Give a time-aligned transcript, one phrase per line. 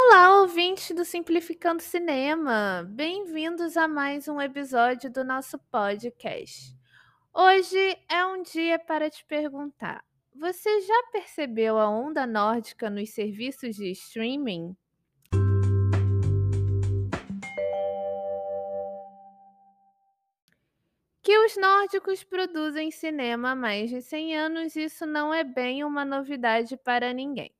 [0.00, 2.86] Olá, ouvintes do Simplificando Cinema!
[2.90, 6.76] Bem-vindos a mais um episódio do nosso podcast.
[7.32, 13.76] Hoje é um dia para te perguntar: você já percebeu a onda nórdica nos serviços
[13.76, 14.76] de streaming?
[21.24, 26.04] Que os nórdicos produzem cinema há mais de 100 anos, isso não é bem uma
[26.04, 27.50] novidade para ninguém.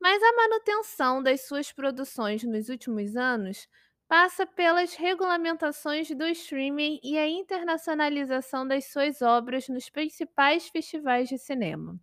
[0.00, 3.68] Mas a manutenção das suas produções nos últimos anos
[4.08, 11.38] passa pelas regulamentações do streaming e a internacionalização das suas obras nos principais festivais de
[11.38, 12.00] cinema.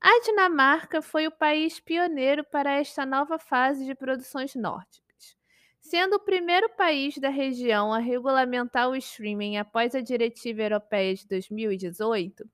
[0.00, 5.07] A Dinamarca foi o país pioneiro para esta nova fase de produções nórdicas.
[5.88, 11.26] Sendo o primeiro país da região a regulamentar o streaming após a Diretiva Europeia de
[11.26, 12.46] 2018,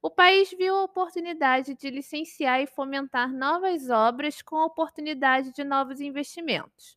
[0.00, 5.64] o país viu a oportunidade de licenciar e fomentar novas obras com a oportunidade de
[5.64, 6.96] novos investimentos.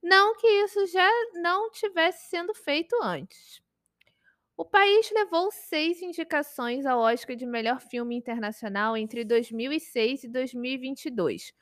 [0.00, 3.60] Não que isso já não tivesse sendo feito antes.
[4.56, 11.52] O país levou seis indicações ao Oscar de Melhor Filme Internacional entre 2006 e 2022,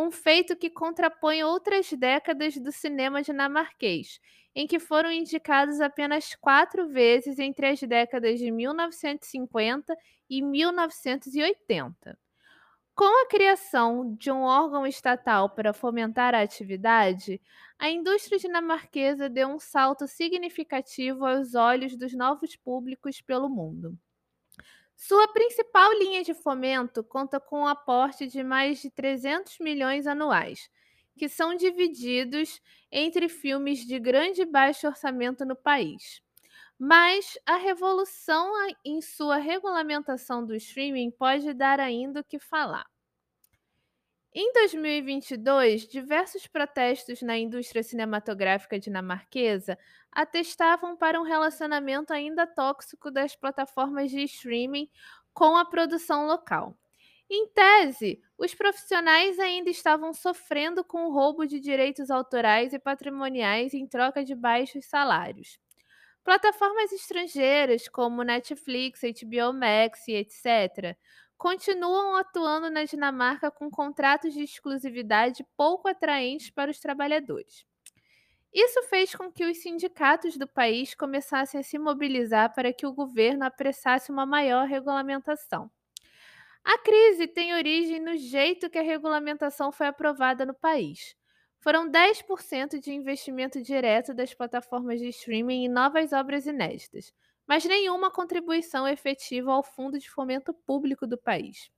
[0.00, 4.20] um feito que contrapõe outras décadas do cinema dinamarquês,
[4.54, 9.96] em que foram indicados apenas quatro vezes entre as décadas de 1950
[10.30, 12.18] e 1980.
[12.94, 17.40] Com a criação de um órgão estatal para fomentar a atividade,
[17.78, 23.96] a indústria dinamarquesa deu um salto significativo aos olhos dos novos públicos pelo mundo.
[24.98, 30.68] Sua principal linha de fomento conta com um aporte de mais de 300 milhões anuais,
[31.16, 32.60] que são divididos
[32.92, 36.20] entre filmes de grande e baixo orçamento no país.
[36.78, 38.52] Mas a revolução
[38.84, 42.86] em sua regulamentação do streaming pode dar ainda o que falar.
[44.34, 49.78] Em 2022, diversos protestos na indústria cinematográfica dinamarquesa
[50.12, 54.88] atestavam para um relacionamento ainda tóxico das plataformas de streaming
[55.32, 56.76] com a produção local.
[57.30, 63.72] Em tese, os profissionais ainda estavam sofrendo com o roubo de direitos autorais e patrimoniais
[63.72, 65.58] em troca de baixos salários.
[66.22, 70.96] Plataformas estrangeiras como Netflix, HBO Max e etc
[71.38, 77.64] continuam atuando na Dinamarca com contratos de exclusividade pouco atraentes para os trabalhadores.
[78.52, 82.92] Isso fez com que os sindicatos do país começassem a se mobilizar para que o
[82.92, 85.70] governo apressasse uma maior regulamentação.
[86.64, 91.14] A crise tem origem no jeito que a regulamentação foi aprovada no país.
[91.60, 97.12] Foram 10% de investimento direto das plataformas de streaming em novas obras inéditas,
[97.48, 101.70] mas nenhuma contribuição efetiva ao Fundo de Fomento Público do país.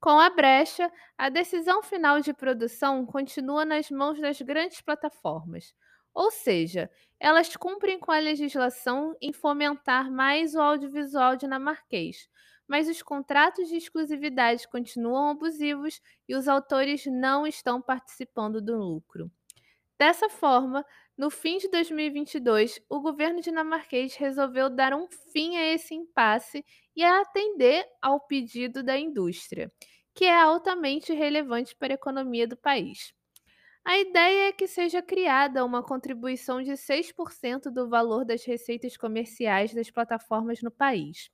[0.00, 5.74] Com a brecha, a decisão final de produção continua nas mãos das grandes plataformas,
[6.14, 6.90] ou seja,
[7.20, 12.28] elas cumprem com a legislação em fomentar mais o audiovisual dinamarquês,
[12.66, 19.30] mas os contratos de exclusividade continuam abusivos e os autores não estão participando do lucro.
[20.02, 20.84] Dessa forma,
[21.16, 26.64] no fim de 2022, o governo dinamarquês resolveu dar um fim a esse impasse
[26.96, 29.70] e atender ao pedido da indústria,
[30.12, 33.14] que é altamente relevante para a economia do país.
[33.84, 39.72] A ideia é que seja criada uma contribuição de 6% do valor das receitas comerciais
[39.72, 41.30] das plataformas no país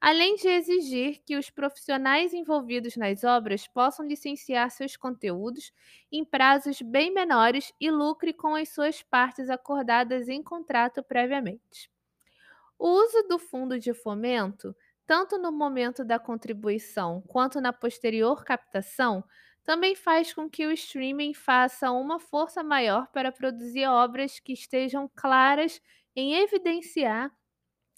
[0.00, 5.72] além de exigir que os profissionais envolvidos nas obras possam licenciar seus conteúdos
[6.10, 11.90] em prazos bem menores e lucre com as suas partes acordadas em contrato previamente.
[12.78, 14.74] O uso do fundo de fomento,
[15.06, 19.22] tanto no momento da contribuição quanto na posterior captação,
[19.62, 25.10] também faz com que o streaming faça uma força maior para produzir obras que estejam
[25.14, 25.80] claras
[26.16, 27.30] em evidenciar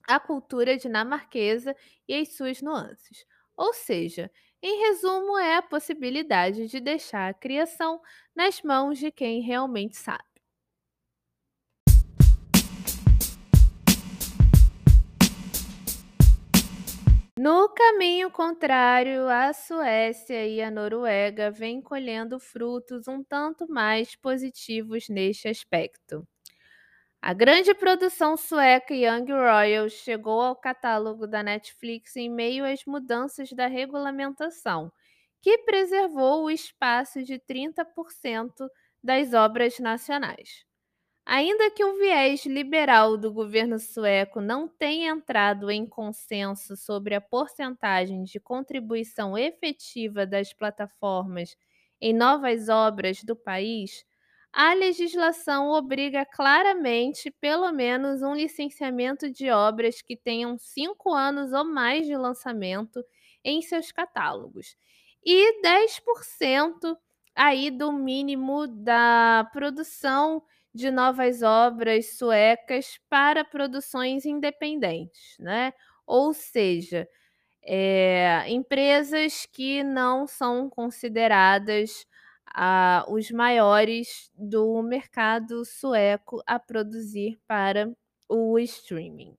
[0.06, 1.76] a cultura dinamarquesa
[2.08, 3.24] e as suas nuances.
[3.56, 4.30] Ou seja,
[4.62, 8.00] em resumo, é a possibilidade de deixar a criação
[8.34, 10.32] nas mãos de quem realmente sabe.
[17.36, 25.08] No caminho contrário, a Suécia e a Noruega vêm colhendo frutos um tanto mais positivos
[25.08, 26.24] neste aspecto.
[27.22, 33.50] A grande produção sueca Young Royals chegou ao catálogo da Netflix em meio às mudanças
[33.52, 34.90] da regulamentação,
[35.40, 38.68] que preservou o espaço de 30%
[39.02, 40.64] das obras nacionais.
[41.26, 47.20] Ainda que o viés liberal do governo sueco não tenha entrado em consenso sobre a
[47.20, 51.56] porcentagem de contribuição efetiva das plataformas
[52.00, 54.04] em novas obras do país,
[54.52, 61.64] a legislação obriga claramente pelo menos um licenciamento de obras que tenham cinco anos ou
[61.64, 63.02] mais de lançamento
[63.44, 64.76] em seus catálogos
[65.24, 66.96] e 10%
[67.34, 70.42] aí do mínimo da produção
[70.74, 75.72] de novas obras suecas para produções independentes, né?
[76.06, 77.08] Ou seja,
[77.64, 82.06] eh, empresas que não são consideradas
[83.08, 87.92] os maiores do mercado sueco a produzir para
[88.28, 89.34] o streaming.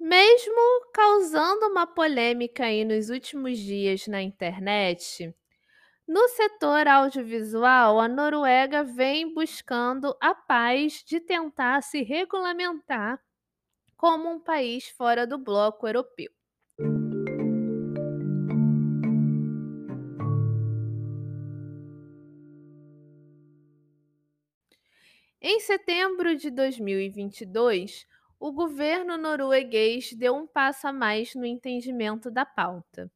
[0.00, 5.34] Mesmo causando uma polêmica aí nos últimos dias na internet,
[6.08, 13.20] no setor audiovisual, a Noruega vem buscando a paz de tentar se regulamentar
[13.94, 16.32] como um país fora do bloco europeu.
[25.42, 28.06] Em setembro de 2022,
[28.40, 33.10] o governo norueguês deu um passo a mais no entendimento da pauta.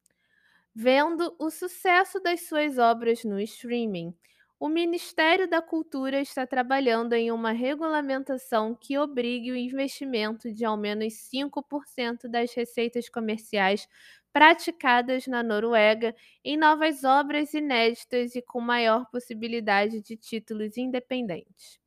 [0.74, 4.14] Vendo o sucesso das suas obras no streaming,
[4.58, 10.76] o Ministério da Cultura está trabalhando em uma regulamentação que obrigue o investimento de ao
[10.76, 13.88] menos 5% das receitas comerciais
[14.32, 16.14] praticadas na Noruega
[16.44, 21.78] em novas obras inéditas e com maior possibilidade de títulos independentes.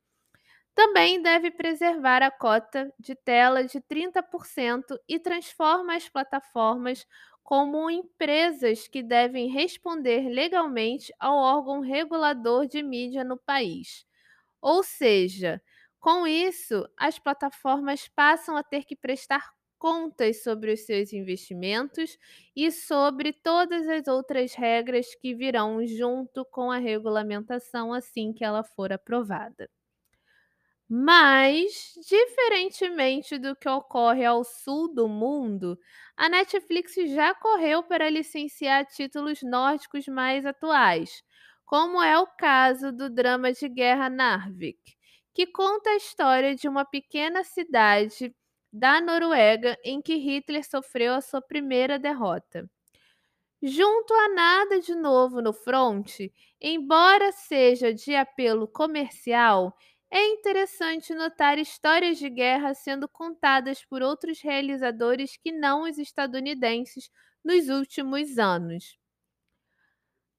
[0.74, 7.06] Também deve preservar a cota de tela de 30% e transforma as plataformas
[7.46, 14.04] como empresas que devem responder legalmente ao órgão regulador de mídia no país.
[14.60, 15.62] Ou seja,
[16.00, 22.18] com isso, as plataformas passam a ter que prestar contas sobre os seus investimentos
[22.56, 28.64] e sobre todas as outras regras que virão junto com a regulamentação assim que ela
[28.64, 29.68] for aprovada.
[30.88, 35.76] Mas, diferentemente do que ocorre ao sul do mundo,
[36.16, 41.22] a Netflix já correu para licenciar títulos nórdicos mais atuais,
[41.64, 44.78] como é o caso do drama de guerra Narvik,
[45.34, 48.32] que conta a história de uma pequena cidade
[48.72, 52.68] da Noruega em que Hitler sofreu a sua primeira derrota.
[53.62, 59.74] Junto a nada de novo no fronte, embora seja de apelo comercial,
[60.10, 67.10] é interessante notar histórias de guerra sendo contadas por outros realizadores que não os estadunidenses
[67.44, 68.98] nos últimos anos.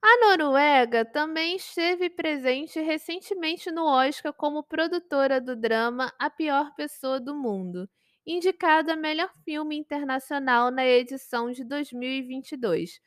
[0.01, 7.19] A Noruega também esteve presente recentemente no Oscar como produtora do drama A Pior Pessoa
[7.19, 7.89] do Mundo,
[8.25, 12.99] indicado a melhor filme internacional na edição de 2022,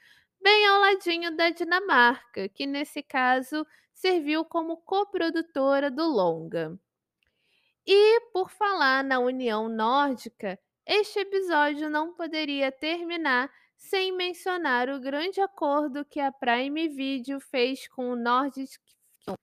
[0.42, 3.64] bem ao ladinho da Dinamarca, que nesse caso
[4.00, 6.80] serviu como coprodutora do longa.
[7.86, 15.40] E por falar na União Nórdica, este episódio não poderia terminar sem mencionar o grande
[15.42, 18.78] acordo que a Prime Video fez com o Nordic
[19.22, 19.36] Film,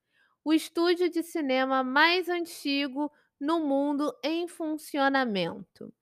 [0.44, 5.94] o estúdio de cinema mais antigo no mundo em funcionamento.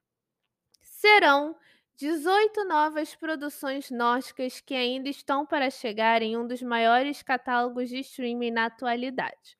[0.81, 1.57] Serão
[1.97, 7.99] 18 novas produções nórdicas que ainda estão para chegar em um dos maiores catálogos de
[7.99, 9.57] streaming na atualidade.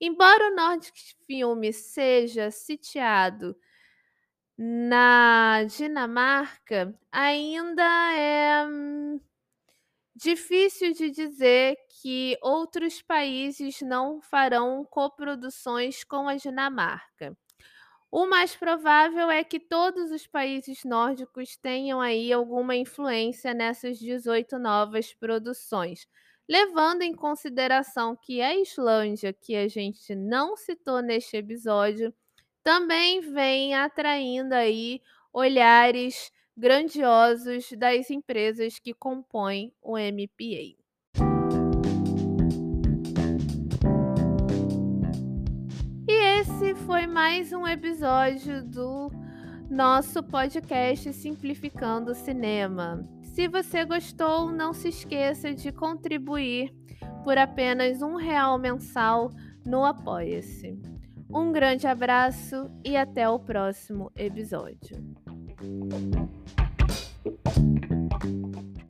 [0.00, 3.56] Embora o Nordic Film seja sitiado
[4.56, 7.82] na Dinamarca, ainda
[8.12, 9.20] é hum,
[10.14, 17.36] difícil de dizer que outros países não farão coproduções com a Dinamarca.
[18.10, 24.58] O mais provável é que todos os países nórdicos tenham aí alguma influência nessas 18
[24.58, 26.06] novas produções,
[26.48, 32.12] levando em consideração que a Islândia, que a gente não citou neste episódio,
[32.64, 35.00] também vem atraindo aí
[35.32, 40.79] olhares grandiosos das empresas que compõem o MPA.
[46.86, 49.10] Foi mais um episódio do
[49.70, 53.06] nosso podcast Simplificando o Cinema.
[53.22, 56.72] Se você gostou, não se esqueça de contribuir
[57.24, 59.30] por apenas um real mensal
[59.64, 60.78] no Apoia-se.
[61.28, 64.96] Um grande abraço e até o próximo episódio.